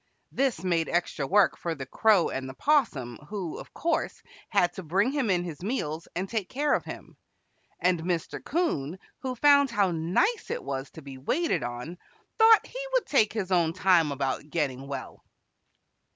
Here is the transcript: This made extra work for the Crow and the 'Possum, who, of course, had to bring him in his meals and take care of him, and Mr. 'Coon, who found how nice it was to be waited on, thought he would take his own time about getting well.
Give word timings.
This 0.31 0.63
made 0.63 0.89
extra 0.89 1.27
work 1.27 1.55
for 1.55 1.75
the 1.75 1.85
Crow 1.85 2.29
and 2.29 2.49
the 2.49 2.55
'Possum, 2.55 3.17
who, 3.29 3.59
of 3.59 3.71
course, 3.71 4.23
had 4.49 4.73
to 4.73 4.81
bring 4.81 5.11
him 5.11 5.29
in 5.29 5.43
his 5.43 5.61
meals 5.61 6.07
and 6.15 6.27
take 6.27 6.49
care 6.49 6.73
of 6.73 6.83
him, 6.85 7.17
and 7.79 8.01
Mr. 8.01 8.43
'Coon, 8.43 8.97
who 9.19 9.35
found 9.35 9.69
how 9.69 9.91
nice 9.91 10.49
it 10.49 10.63
was 10.63 10.89
to 10.89 11.03
be 11.03 11.19
waited 11.19 11.61
on, 11.61 11.99
thought 12.39 12.65
he 12.65 12.83
would 12.93 13.05
take 13.05 13.31
his 13.33 13.51
own 13.51 13.73
time 13.73 14.11
about 14.11 14.49
getting 14.49 14.87
well. 14.87 15.23